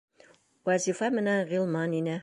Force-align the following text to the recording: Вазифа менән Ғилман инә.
Вазифа 0.69 1.11
менән 1.19 1.47
Ғилман 1.53 1.97
инә. 2.03 2.19